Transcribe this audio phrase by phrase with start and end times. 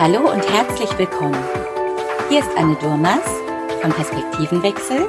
[0.00, 1.38] Hallo und herzlich willkommen.
[2.28, 3.24] Hier ist Anne Durmas
[3.80, 5.08] von Perspektivenwechsel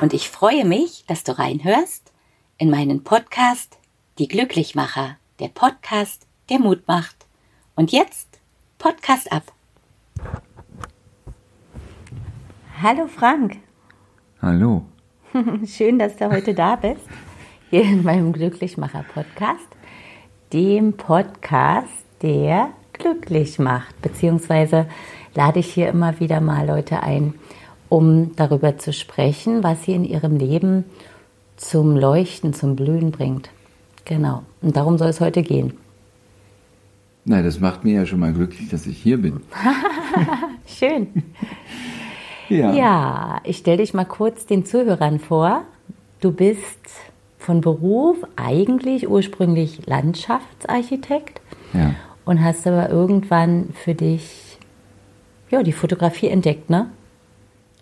[0.00, 2.12] und ich freue mich, dass du reinhörst
[2.58, 3.78] in meinen Podcast
[4.18, 7.26] Die Glücklichmacher, der Podcast, der Mut macht.
[7.76, 8.40] Und jetzt
[8.78, 9.44] Podcast ab.
[12.82, 13.58] Hallo Frank.
[14.42, 14.84] Hallo.
[15.64, 17.06] Schön, dass du heute da bist.
[17.70, 19.68] Hier in meinem Glücklichmacher Podcast.
[20.52, 24.00] Dem Podcast, der glücklich macht.
[24.02, 24.86] Beziehungsweise
[25.34, 27.34] lade ich hier immer wieder mal Leute ein,
[27.88, 30.84] um darüber zu sprechen, was sie in ihrem Leben
[31.56, 33.50] zum Leuchten, zum Blühen bringt.
[34.04, 34.42] Genau.
[34.62, 35.74] Und darum soll es heute gehen.
[37.24, 39.40] Na, das macht mir ja schon mal glücklich, dass ich hier bin.
[40.66, 41.08] Schön.
[42.48, 42.72] ja.
[42.72, 45.62] ja, ich stelle dich mal kurz den Zuhörern vor.
[46.20, 46.78] Du bist
[47.38, 51.40] von Beruf eigentlich ursprünglich Landschaftsarchitekt
[51.72, 51.94] ja.
[52.30, 54.56] Und hast aber irgendwann für dich
[55.50, 56.88] ja, die Fotografie entdeckt, ne?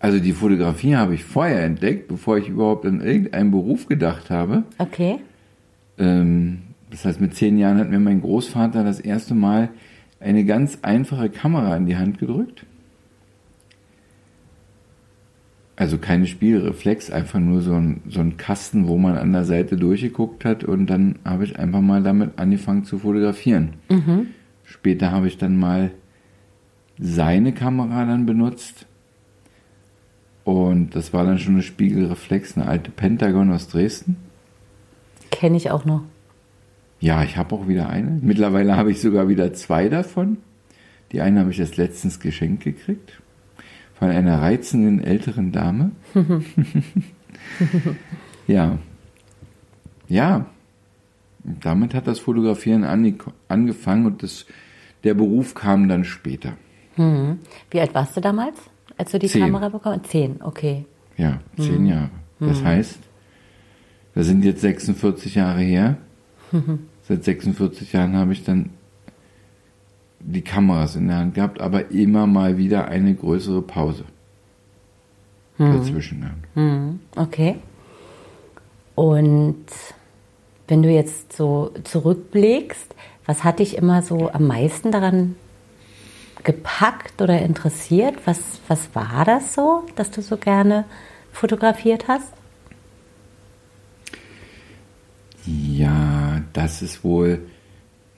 [0.00, 4.62] Also die Fotografie habe ich vorher entdeckt, bevor ich überhaupt an irgendeinen Beruf gedacht habe.
[4.78, 5.18] Okay.
[5.98, 9.68] Ähm, das heißt, mit zehn Jahren hat mir mein Großvater das erste Mal
[10.18, 12.64] eine ganz einfache Kamera in die Hand gedrückt.
[15.76, 19.76] Also keine Spielreflex, einfach nur so ein, so ein Kasten, wo man an der Seite
[19.76, 23.74] durchgeguckt hat und dann habe ich einfach mal damit angefangen zu fotografieren.
[23.90, 24.28] Mhm.
[24.68, 25.90] Später habe ich dann mal
[26.98, 28.86] seine Kamera dann benutzt
[30.44, 34.16] und das war dann schon eine Spiegelreflex, eine alte Pentagon aus Dresden.
[35.30, 36.02] Kenne ich auch noch.
[37.00, 38.18] Ja, ich habe auch wieder eine.
[38.22, 40.38] Mittlerweile habe ich sogar wieder zwei davon.
[41.12, 43.20] Die eine habe ich erst letztens geschenkt gekriegt.
[43.98, 45.92] Von einer reizenden älteren Dame.
[48.46, 48.78] ja.
[50.08, 50.46] Ja.
[51.60, 54.46] Damit hat das Fotografieren angefangen und das,
[55.04, 56.54] der Beruf kam dann später.
[56.96, 57.38] Mhm.
[57.70, 58.58] Wie alt warst du damals,
[58.96, 59.42] als du die Zehn.
[59.42, 60.10] Kamera bekommen hast?
[60.10, 60.84] Zehn, okay.
[61.16, 62.10] Ja, zehn Jahre.
[62.38, 63.00] Das heißt,
[64.14, 65.96] wir sind jetzt 46 Jahre her.
[67.02, 68.70] Seit 46 Jahren habe ich dann
[70.20, 74.04] die Kameras in der Hand gehabt, aber immer mal wieder eine größere Pause
[75.58, 76.56] dazwischen gehabt.
[76.56, 77.56] Mhm, okay.
[78.94, 79.66] Und
[80.68, 82.94] wenn du jetzt so zurückblickst,
[83.26, 85.36] was hat dich immer so am meisten daran
[86.44, 88.14] gepackt oder interessiert?
[88.26, 90.84] Was, was war das so, dass du so gerne
[91.32, 92.32] fotografiert hast?
[95.44, 97.40] Ja, das ist wohl,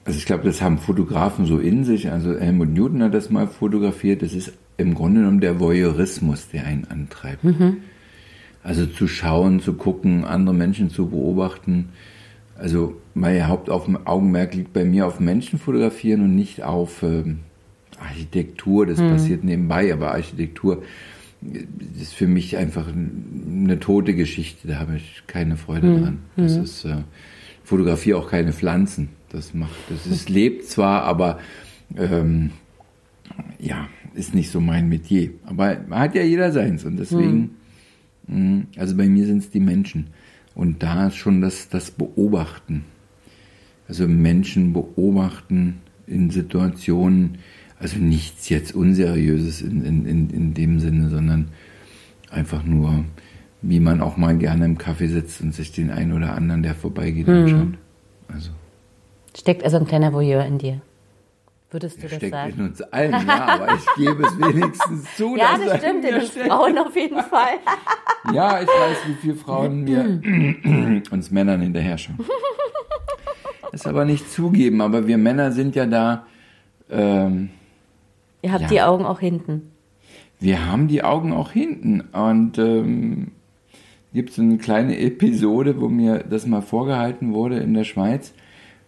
[0.05, 2.11] also ich glaube, das haben Fotografen so in sich.
[2.11, 4.21] Also Helmut Newton hat das mal fotografiert.
[4.21, 7.43] Das ist im Grunde genommen der Voyeurismus, der einen antreibt.
[8.63, 11.89] Also zu schauen, zu gucken, andere Menschen zu beobachten.
[12.57, 17.39] Also mein Hauptaugenmerk liegt bei mir auf Menschen fotografieren und nicht auf ähm,
[17.99, 18.85] Architektur.
[18.85, 20.83] Das passiert nebenbei, aber Architektur
[21.99, 24.67] ist für mich einfach eine tote Geschichte.
[24.67, 26.19] Da habe ich keine Freude dran.
[26.35, 26.97] Das ist äh,
[27.63, 29.09] Fotografie auch keine Pflanzen.
[29.29, 31.39] Das macht, das ist, lebt zwar, aber
[31.97, 32.51] ähm,
[33.59, 35.31] ja, ist nicht so mein Metier.
[35.45, 37.51] Aber hat ja jeder seins und deswegen,
[38.27, 40.07] mh, also bei mir sind es die Menschen.
[40.55, 42.85] Und da ist schon das, das Beobachten.
[43.87, 47.39] Also Menschen beobachten in Situationen,
[47.79, 51.49] also nichts jetzt Unseriöses in, in, in, in dem Sinne, sondern
[52.29, 53.05] einfach nur,
[53.61, 56.75] wie man auch mal gerne im Kaffee sitzt und sich den einen oder anderen, der
[56.75, 57.77] vorbeigeht, anschaut.
[58.27, 58.51] Also
[59.37, 60.81] Steckt also ein kleiner Voyeur in dir.
[61.71, 62.53] Würdest du das steckt sagen?
[62.57, 65.37] in uns allen, ja, aber ich gebe es wenigstens zu.
[65.37, 66.29] Ja, dass das stimmt, in uns.
[66.31, 67.53] Frauen auf jeden Fall.
[68.33, 72.19] Ja, ich weiß, wie viele Frauen mir uns Männern hinterher schauen.
[73.71, 76.27] Das aber nicht zugeben, aber wir Männer sind ja da,
[76.91, 77.49] ähm,
[78.43, 78.67] Ihr habt Ja.
[78.67, 79.71] die Augen auch hinten.
[80.39, 82.01] wir haben die Augen auch hinten.
[82.01, 83.31] Und ähm,
[84.13, 88.33] gibt es eine kleine Episode, wo mir das mal vorgehalten wurde in der Schweiz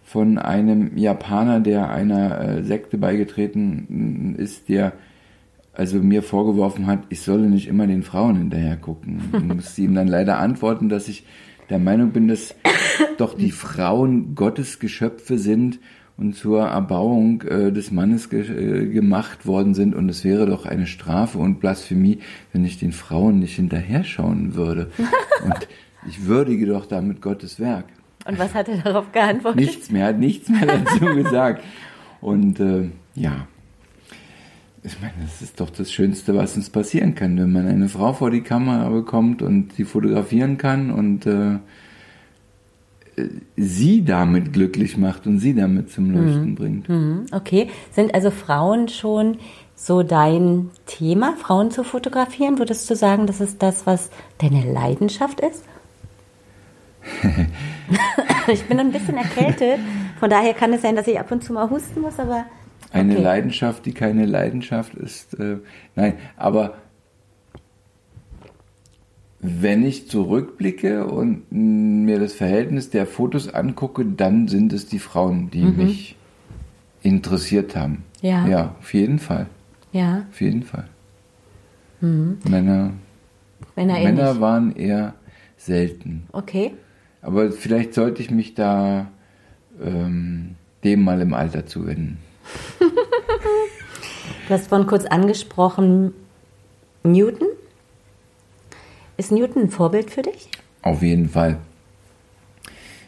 [0.04, 4.94] von einem Japaner, der einer äh, Sekte beigetreten ist, der
[5.74, 9.22] also mir vorgeworfen hat, ich solle nicht immer den Frauen hinterher gucken.
[9.34, 11.26] Ich musste ihm dann leider antworten, dass ich
[11.70, 12.56] der Meinung bin, dass
[13.18, 15.80] doch die Frauen Gottes Geschöpfe sind
[16.16, 20.68] und zur Erbauung äh, des Mannes ge äh, gemacht worden sind und es wäre doch
[20.68, 22.20] eine Strafe und Blasphemie,
[22.52, 24.92] wenn ich den Frauen nicht hinterher schauen würde.
[25.44, 25.68] Und
[26.08, 27.86] ich würdige doch damit Gottes Werk.
[28.26, 29.60] Und was hat er darauf geantwortet?
[29.60, 31.64] Nichts mehr, hat nichts mehr dazu gesagt.
[32.22, 33.48] Und äh, ja,
[34.84, 38.14] ich meine, das ist doch das Schönste, was uns passieren kann, wenn man eine Frau
[38.14, 41.60] vor die Kamera bekommt und sie fotografieren kann und äh,
[43.56, 46.56] sie damit glücklich macht und sie damit zum Leuchten mhm.
[46.56, 46.90] bringt.
[46.90, 47.26] Mhm.
[47.32, 49.38] Okay, sind also Frauen schon
[49.76, 52.60] so dein Thema, Frauen zu fotografieren?
[52.60, 54.10] Würdest du sagen, das ist das, was
[54.40, 55.64] deine Leidenschaft ist?
[58.48, 59.80] ich bin ein bisschen erkältet,
[60.20, 62.46] von daher kann es sein, dass ich ab und zu mal husten muss, aber.
[62.90, 63.00] Okay.
[63.00, 65.34] Eine Leidenschaft, die keine Leidenschaft ist.
[65.40, 65.58] Äh,
[65.96, 66.76] nein, aber
[69.40, 75.50] wenn ich zurückblicke und mir das Verhältnis der Fotos angucke, dann sind es die Frauen,
[75.52, 75.78] die mhm.
[75.78, 76.16] mich
[77.02, 78.06] interessiert haben.
[78.22, 78.48] Ja.
[78.48, 79.48] Ja, auf jeden Fall.
[79.92, 80.26] Ja.
[80.32, 80.88] Auf jeden Fall.
[82.00, 82.38] Mhm.
[82.50, 82.92] Männer,
[83.76, 85.14] Männer, Männer waren eher
[85.58, 86.24] selten.
[86.32, 86.74] Okay.
[87.24, 89.08] Aber vielleicht sollte ich mich da
[89.82, 92.20] ähm, dem mal im Alter zuwenden.
[94.48, 96.14] du hast vorhin kurz angesprochen,
[97.04, 97.48] Newton.
[99.16, 100.50] Ist Newton ein Vorbild für dich?
[100.82, 101.60] Auf jeden Fall.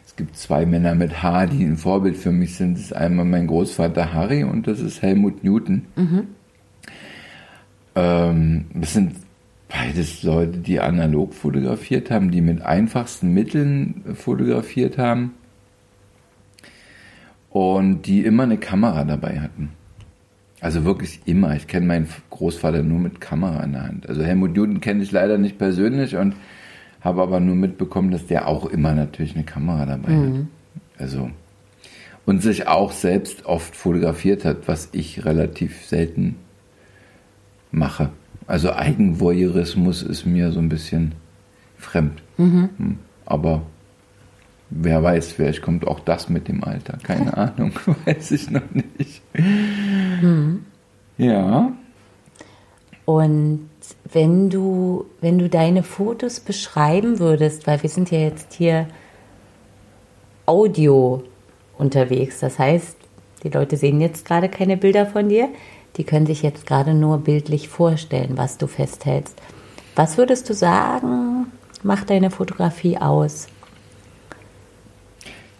[0.06, 2.74] Es gibt zwei Männer mit H, die ein Vorbild für mich sind.
[2.74, 5.84] Das ist einmal mein Großvater Harry und das ist Helmut Newton.
[5.94, 6.28] Mhm.
[7.94, 9.25] Ähm, das sind
[9.68, 15.34] beides Leute, die analog fotografiert haben, die mit einfachsten Mitteln fotografiert haben
[17.50, 19.70] und die immer eine Kamera dabei hatten.
[20.60, 21.54] Also wirklich immer.
[21.54, 24.08] Ich kenne meinen Großvater nur mit Kamera in der Hand.
[24.08, 26.34] Also Helmut Newton kenne ich leider nicht persönlich und
[27.00, 30.38] habe aber nur mitbekommen, dass der auch immer natürlich eine Kamera dabei mhm.
[30.38, 30.46] hat.
[30.98, 31.30] Also
[32.24, 36.36] und sich auch selbst oft fotografiert hat, was ich relativ selten
[37.70, 38.10] mache.
[38.46, 41.12] Also Eigenvoyeurismus ist mir so ein bisschen
[41.76, 42.22] fremd.
[42.36, 42.70] Mhm.
[42.76, 42.98] Hm.
[43.24, 43.62] Aber
[44.70, 46.98] wer weiß, vielleicht kommt auch das mit dem Alter.
[47.02, 47.72] Keine Ahnung,
[48.04, 49.22] weiß ich noch nicht.
[49.34, 50.64] Mhm.
[51.18, 51.72] Ja.
[53.04, 53.68] Und
[54.12, 58.88] wenn du, wenn du deine Fotos beschreiben würdest, weil wir sind ja jetzt hier
[60.44, 61.22] Audio
[61.78, 62.96] unterwegs, das heißt,
[63.42, 65.48] die Leute sehen jetzt gerade keine Bilder von dir,
[65.96, 69.40] die können sich jetzt gerade nur bildlich vorstellen, was du festhältst.
[69.94, 71.46] Was würdest du sagen,
[71.82, 73.48] macht deine Fotografie aus?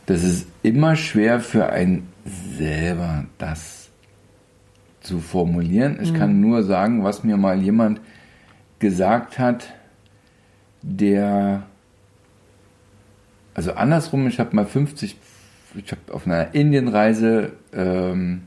[0.05, 3.89] Das ist immer schwer für einen selber, das
[5.01, 5.99] zu formulieren.
[6.03, 6.17] Ich mhm.
[6.17, 8.01] kann nur sagen, was mir mal jemand
[8.79, 9.73] gesagt hat,
[10.83, 11.63] der,
[13.55, 15.17] also andersrum, ich habe mal 50,
[15.77, 18.43] ich habe auf einer Indienreise ähm,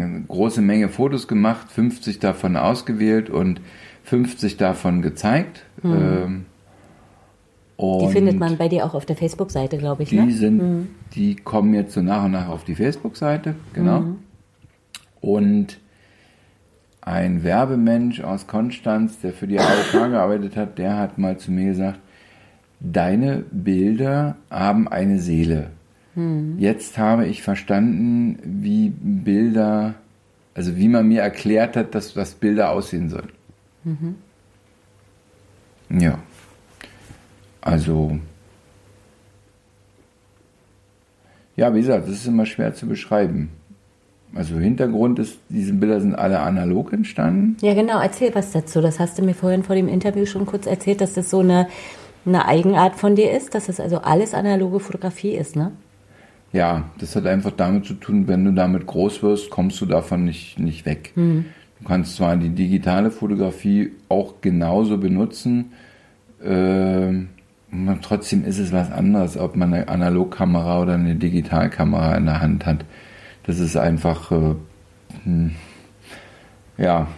[0.00, 3.60] eine große Menge Fotos gemacht, 50 davon ausgewählt und
[4.04, 5.64] 50 davon gezeigt.
[5.82, 5.94] Mhm.
[5.94, 6.46] Ähm,
[7.80, 10.08] die findet man bei dir auch auf der Facebook-Seite, glaube ich.
[10.08, 10.32] Die ne?
[10.32, 10.88] sind, mhm.
[11.14, 14.00] die kommen jetzt so nach und nach auf die Facebook-Seite, genau.
[14.00, 14.16] Mhm.
[15.20, 15.78] Und
[17.00, 21.66] ein Werbemensch aus Konstanz, der für die AOK gearbeitet hat, der hat mal zu mir
[21.66, 22.00] gesagt,
[22.80, 25.70] deine Bilder haben eine Seele.
[26.18, 26.58] Hm.
[26.58, 29.94] Jetzt habe ich verstanden, wie Bilder,
[30.52, 33.30] also wie man mir erklärt hat, dass das Bilder aussehen sollen.
[33.84, 34.16] Mhm.
[36.00, 36.18] Ja.
[37.60, 38.18] Also.
[41.54, 43.50] Ja, wie gesagt, das ist immer schwer zu beschreiben.
[44.34, 47.56] Also Hintergrund ist, diese Bilder sind alle analog entstanden.
[47.60, 48.00] Ja, genau.
[48.00, 48.80] Erzähl was dazu.
[48.80, 51.68] Das hast du mir vorhin vor dem Interview schon kurz erzählt, dass das so eine,
[52.26, 55.70] eine Eigenart von dir ist, dass das also alles analoge Fotografie ist, ne?
[56.52, 60.24] Ja, das hat einfach damit zu tun, wenn du damit groß wirst, kommst du davon
[60.24, 61.12] nicht, nicht weg.
[61.14, 61.46] Mhm.
[61.80, 65.72] Du kannst zwar die digitale Fotografie auch genauso benutzen,
[66.42, 67.12] äh,
[68.02, 72.66] trotzdem ist es was anderes, ob man eine Analogkamera oder eine Digitalkamera in der Hand
[72.66, 72.84] hat.
[73.44, 74.54] Das ist einfach, äh,
[75.24, 75.52] hm,
[76.76, 77.08] ja,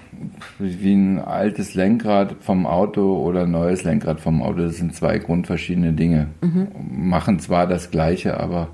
[0.58, 4.62] wie ein altes Lenkrad vom Auto oder ein neues Lenkrad vom Auto.
[4.62, 6.28] Das sind zwei grundverschiedene Dinge.
[6.40, 6.68] Mhm.
[7.08, 8.68] Machen zwar das Gleiche, aber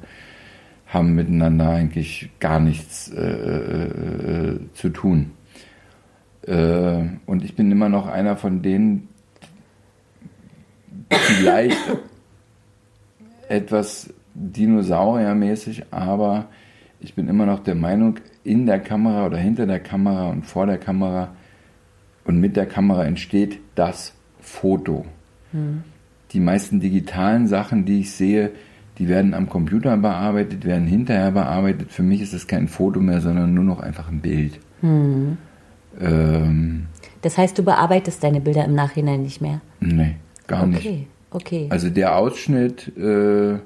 [0.87, 5.33] haben miteinander eigentlich gar nichts äh, äh, zu tun.
[6.43, 9.09] Äh, und ich bin immer noch einer von denen,
[11.11, 11.79] vielleicht
[13.49, 16.47] etwas dinosauriermäßig, aber
[17.01, 20.67] ich bin immer noch der Meinung, in der Kamera oder hinter der Kamera und vor
[20.67, 21.35] der Kamera
[22.25, 25.05] und mit der Kamera entsteht das Foto.
[25.53, 25.83] Mhm.
[26.33, 28.53] Die meisten digitalen Sachen, die ich sehe,
[28.99, 31.93] die werden am Computer bearbeitet, werden hinterher bearbeitet.
[31.93, 34.59] Für mich ist das kein Foto mehr, sondern nur noch einfach ein Bild.
[34.81, 35.37] Hm.
[36.01, 36.87] Ähm,
[37.23, 39.61] das heißt, du bearbeitest deine Bilder im Nachhinein nicht mehr?
[39.81, 40.71] Nee, gar okay.
[40.71, 40.87] nicht.
[40.87, 41.67] Okay, okay.
[41.71, 43.59] Also der Ausschnitt äh,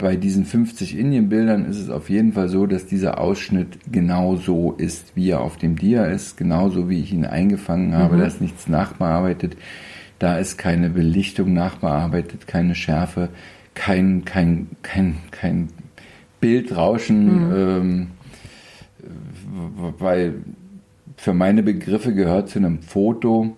[0.00, 5.14] bei diesen 50 Indien-Bildern ist es auf jeden Fall so, dass dieser Ausschnitt genauso ist,
[5.14, 8.16] wie er auf dem Dia ist, genauso wie ich ihn eingefangen habe.
[8.16, 8.20] Mhm.
[8.20, 9.56] Da ist nichts nachbearbeitet.
[10.18, 13.28] Da ist keine Belichtung nachbearbeitet, keine Schärfe,
[13.74, 15.68] kein, kein, kein, kein
[16.40, 17.54] Bildrauschen, mhm.
[17.54, 18.06] ähm,
[19.98, 20.34] weil
[21.16, 23.56] für meine Begriffe gehört zu einem Foto,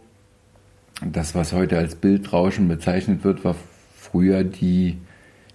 [1.05, 3.57] das, was heute als Bildrauschen bezeichnet wird, war
[3.97, 4.99] früher die,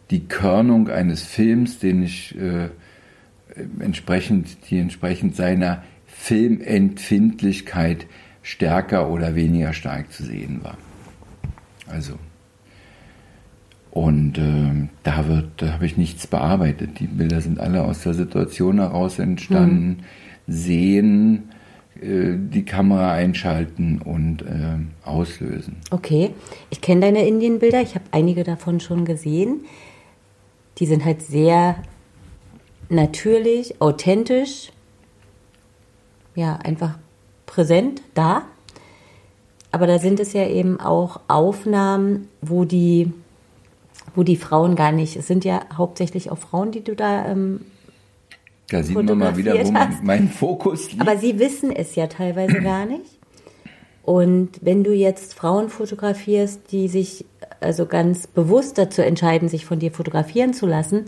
[0.09, 2.69] die Körnung eines Films, den ich äh,
[3.79, 8.07] entsprechend, die entsprechend seiner Filmempfindlichkeit
[8.41, 10.77] stärker oder weniger stark zu sehen war.
[11.87, 12.17] Also
[13.97, 16.99] und äh, da wird, da habe ich nichts bearbeitet.
[16.99, 19.87] Die Bilder sind alle aus der Situation heraus entstanden.
[20.45, 20.53] Mhm.
[20.53, 21.49] Sehen,
[21.99, 25.77] äh, die Kamera einschalten und äh, auslösen.
[25.89, 26.29] Okay,
[26.69, 27.81] ich kenne deine Indienbilder.
[27.81, 29.61] Ich habe einige davon schon gesehen.
[30.77, 31.77] Die sind halt sehr
[32.89, 34.71] natürlich, authentisch,
[36.35, 36.99] ja, einfach
[37.47, 38.43] präsent da.
[39.71, 43.11] Aber da sind es ja eben auch Aufnahmen, wo die
[44.17, 47.61] wo die Frauen gar nicht, es sind ja hauptsächlich auch Frauen, die du da ähm,
[48.69, 51.01] da sieht man mal wieder, wo mein, mein Fokus liegt.
[51.01, 53.17] Aber sie wissen es ja teilweise gar nicht.
[54.03, 57.25] Und wenn du jetzt Frauen fotografierst, die sich
[57.61, 61.05] also ganz bewusst dazu entscheiden, sich von dir fotografieren zu lassen,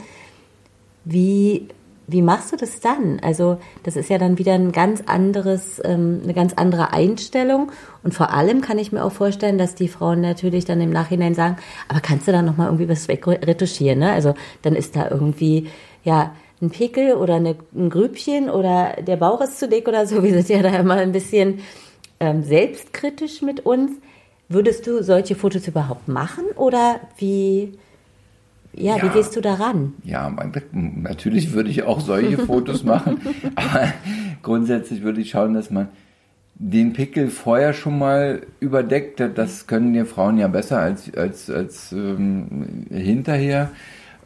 [1.03, 1.67] wie
[2.11, 3.19] wie machst du das dann?
[3.21, 7.71] Also das ist ja dann wieder ein ganz anderes, ähm, eine ganz andere Einstellung.
[8.03, 11.35] Und vor allem kann ich mir auch vorstellen, dass die Frauen natürlich dann im Nachhinein
[11.35, 13.99] sagen, aber kannst du da nochmal irgendwie was wegretuschieren?
[13.99, 14.11] Ne?
[14.11, 15.67] Also dann ist da irgendwie,
[16.03, 20.23] ja, ein Pickel oder eine, ein Grübchen oder der Bauch ist zu dick oder so.
[20.23, 21.59] Wir sind ja da immer ein bisschen
[22.19, 23.91] ähm, selbstkritisch mit uns.
[24.49, 27.77] Würdest du solche Fotos überhaupt machen oder wie,
[28.79, 29.93] ja, ja, wie gehst du daran?
[30.03, 30.33] Ja,
[30.71, 33.19] natürlich würde ich auch solche Fotos machen,
[33.55, 33.93] aber
[34.41, 35.89] grundsätzlich würde ich schauen, dass man
[36.55, 39.23] den Pickel vorher schon mal überdeckt.
[39.35, 43.71] Das können die Frauen ja besser als, als, als ähm, hinterher.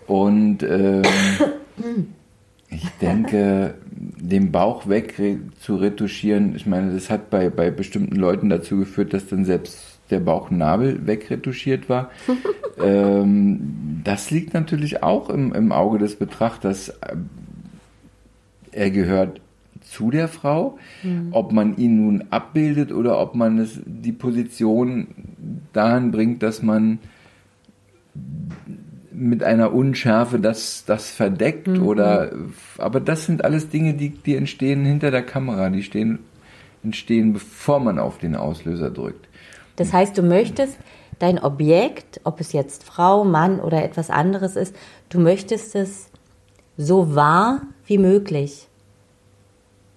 [0.07, 1.03] Und ähm,
[2.69, 5.15] ich denke, den Bauch weg
[5.59, 9.92] zu retuschieren, ich meine, das hat bei, bei bestimmten Leuten dazu geführt, dass dann selbst
[10.13, 12.11] der Bauchnabel wegretuschiert war.
[12.81, 16.93] ähm, das liegt natürlich auch im, im Auge des Betrachters.
[18.71, 19.41] Er gehört
[19.81, 21.29] zu der Frau, mhm.
[21.31, 25.07] ob man ihn nun abbildet oder ob man es die Position
[25.73, 26.99] dahin bringt, dass man
[29.11, 31.83] mit einer Unschärfe das, das verdeckt mhm.
[31.83, 32.31] oder
[32.77, 36.19] aber das sind alles Dinge, die, die entstehen hinter der Kamera, die stehen,
[36.83, 39.27] entstehen, bevor man auf den Auslöser drückt.
[39.75, 40.77] Das heißt, du möchtest
[41.19, 44.75] dein Objekt, ob es jetzt Frau, Mann oder etwas anderes ist,
[45.09, 46.09] du möchtest es
[46.77, 48.67] so wahr wie möglich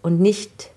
[0.02, 0.70] und nicht,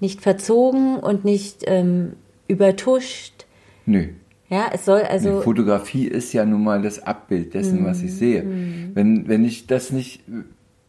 [0.00, 2.14] nicht verzogen und nicht ähm,
[2.48, 3.46] übertuscht.
[3.86, 4.08] Nö.
[4.48, 5.38] Ja, es soll also.
[5.38, 8.42] Die Fotografie ist ja nun mal das Abbild dessen, mm, was ich sehe.
[8.42, 8.90] Mm.
[8.94, 10.22] Wenn, wenn ich das nicht,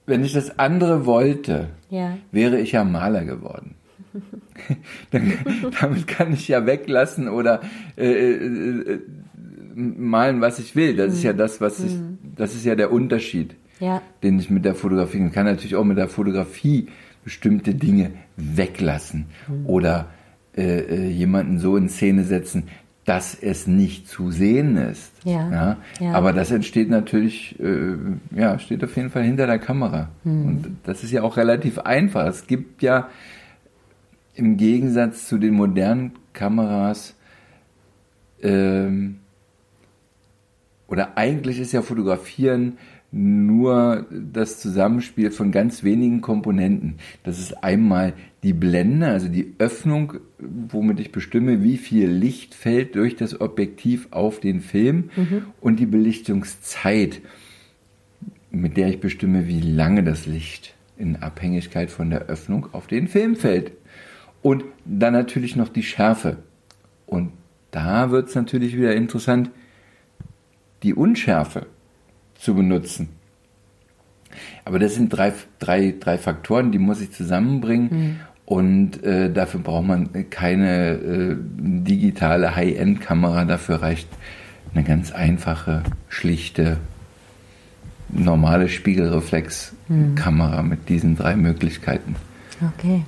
[0.08, 2.18] wenn ich das andere wollte, ja.
[2.32, 3.76] wäre ich ja Maler geworden.
[5.12, 5.34] Dann,
[5.80, 7.62] damit kann ich ja weglassen oder
[7.98, 9.00] äh, äh,
[9.76, 10.96] malen, was ich will.
[10.96, 12.18] Das ist ja das, was ich, mhm.
[12.36, 14.02] das ist ja der Unterschied, ja.
[14.24, 15.26] den ich mit der Fotografie.
[15.26, 16.88] Ich kann natürlich auch mit der Fotografie
[17.24, 19.66] bestimmte Dinge weglassen mhm.
[19.68, 20.08] oder
[20.56, 22.64] äh, äh, jemanden so in Szene setzen,
[23.06, 25.12] dass es nicht zu sehen ist.
[25.24, 25.78] Ja, ja?
[26.00, 26.14] ja.
[26.14, 27.96] Aber das entsteht natürlich, äh,
[28.36, 30.10] ja, steht auf jeden Fall hinter der Kamera.
[30.24, 30.46] Mhm.
[30.46, 32.28] Und das ist ja auch relativ einfach.
[32.28, 33.10] Es gibt ja
[34.36, 37.16] im Gegensatz zu den modernen Kameras
[38.42, 39.18] ähm,
[40.88, 42.78] oder eigentlich ist ja Fotografieren
[43.14, 46.96] nur das Zusammenspiel von ganz wenigen Komponenten.
[47.24, 52.96] Das ist einmal die Blende, also die Öffnung, womit ich bestimme, wie viel Licht fällt
[52.96, 55.44] durch das Objektiv auf den Film mhm.
[55.60, 57.22] und die Belichtungszeit,
[58.50, 63.08] mit der ich bestimme, wie lange das Licht in Abhängigkeit von der Öffnung auf den
[63.10, 63.74] Film fällt.
[64.42, 66.38] Und dann natürlich noch die Schärfe.
[67.06, 67.32] Und
[67.72, 69.52] da wird es natürlich wieder interessant,
[70.84, 71.68] die Unschärfe
[72.36, 73.10] zu benutzen.
[74.66, 77.90] Aber das sind drei, drei, drei Faktoren, die muss ich zusammenbringen.
[77.92, 78.20] Mhm.
[78.46, 83.46] Und äh, dafür braucht man keine äh, digitale High-End-Kamera.
[83.46, 84.10] Dafür reicht
[84.74, 86.78] eine ganz einfache, schlichte,
[88.10, 90.70] normale Spiegelreflex-Kamera mhm.
[90.70, 92.16] mit diesen drei Möglichkeiten.
[92.78, 93.04] Okay.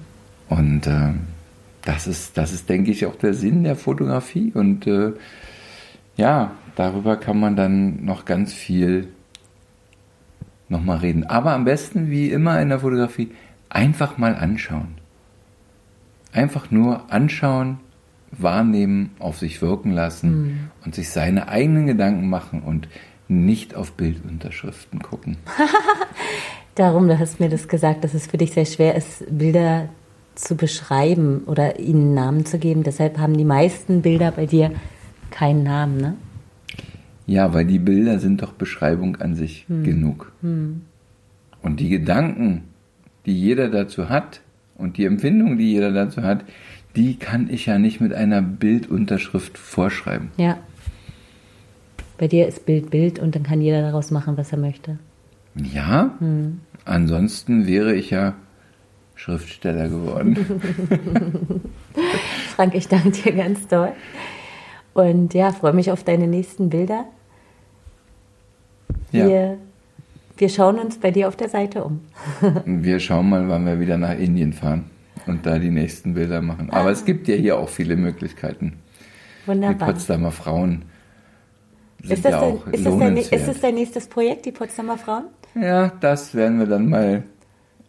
[0.58, 1.14] Und äh,
[1.84, 4.52] das ist, das ist, denke ich, auch der Sinn der Fotografie.
[4.54, 5.14] Und äh,
[6.16, 9.08] ja, darüber kann man dann noch ganz viel
[10.70, 11.26] nochmal reden.
[11.26, 13.32] Aber am besten, wie immer in der Fotografie,
[13.70, 14.90] einfach mal anschauen.
[16.32, 17.80] Einfach nur anschauen,
[18.32, 20.60] wahrnehmen, auf sich wirken lassen mhm.
[20.86, 22.62] und sich seine eigenen Gedanken machen.
[22.62, 22.88] Und
[23.28, 25.38] nicht auf Bildunterschriften gucken.
[26.76, 29.90] Darum, du hast mir das gesagt, dass es für dich sehr schwer ist, Bilder
[30.36, 32.84] zu beschreiben oder ihnen Namen zu geben.
[32.84, 34.72] Deshalb haben die meisten Bilder bei dir
[35.30, 36.16] keinen Namen, ne?
[37.26, 39.84] Ja, weil die Bilder sind doch Beschreibung an sich hm.
[39.84, 40.32] genug.
[40.42, 40.82] Hm.
[41.62, 42.66] Und die Gedanken,
[43.26, 44.42] die jeder dazu hat
[44.76, 46.44] und die Empfindung, die jeder dazu hat,
[46.96, 50.32] die kann ich ja nicht mit einer Bildunterschrift vorschreiben.
[50.38, 50.58] Ja.
[52.18, 55.00] Bei dir ist Bild Bild und dann kann jeder daraus machen, was er möchte.
[55.56, 56.60] Ja, hm.
[56.86, 58.36] ansonsten wäre ich ja
[59.16, 60.36] Schriftsteller geworden.
[62.56, 63.94] Frank, ich danke dir ganz toll.
[64.94, 67.06] Und ja, freue mich auf deine nächsten Bilder.
[69.12, 69.58] Wir, ja.
[70.38, 72.02] wir schauen uns bei dir auf der Seite um.
[72.66, 74.86] wir schauen mal, wann wir wieder nach Indien fahren
[75.28, 76.70] und da die nächsten Bilder machen.
[76.72, 76.92] Aber ah.
[76.92, 78.80] es gibt ja hier auch viele Möglichkeiten.
[79.46, 79.88] Wunderbar.
[79.88, 80.86] Die Potsdamer Frauen
[82.02, 84.98] sind ist das, ja auch ist, das dein, ist das dein nächstes Projekt, die Potsdamer
[84.98, 85.26] Frauen?
[85.56, 87.24] Ja, das werden wir dann mal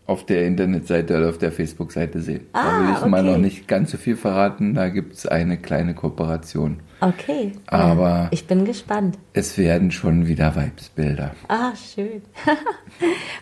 [0.06, 2.46] auf der Internetseite oder auf der Facebook-Seite sehen.
[2.52, 3.08] Ah, da will ich okay.
[3.08, 4.74] mal noch nicht ganz so viel verraten.
[4.74, 6.80] Da gibt es eine kleine Kooperation.
[7.00, 7.52] Okay.
[7.66, 9.18] Aber ja, ich bin gespannt.
[9.32, 11.34] Es werden schon wieder Weibsbilder.
[11.48, 12.22] Ah, schön.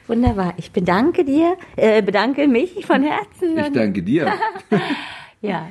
[0.06, 0.54] Wunderbar.
[0.56, 3.58] Ich bedanke dir, äh, bedanke mich von Herzen.
[3.58, 4.32] Ich danke dir.
[5.40, 5.68] ja.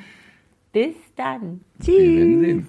[0.74, 1.62] Bis dann.
[1.82, 1.98] Tschüss.
[1.98, 2.68] Wir werden sehen.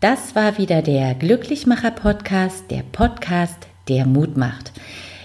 [0.00, 4.72] Das war wieder der Glücklichmacher Podcast, der Podcast, der Mut macht.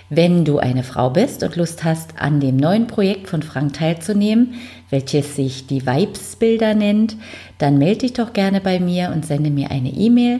[0.09, 4.53] Wenn du eine Frau bist und Lust hast, an dem neuen Projekt von Frank teilzunehmen,
[4.89, 7.17] welches sich die Vibes-Bilder nennt,
[7.57, 10.39] dann melde dich doch gerne bei mir und sende mir eine E-Mail.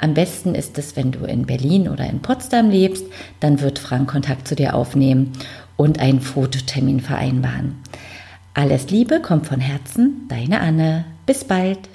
[0.00, 3.06] Am besten ist es, wenn du in Berlin oder in Potsdam lebst,
[3.38, 5.32] dann wird Frank Kontakt zu dir aufnehmen
[5.76, 7.76] und einen Fototermin vereinbaren.
[8.52, 11.04] Alles Liebe kommt von Herzen, deine Anne.
[11.26, 11.93] Bis bald.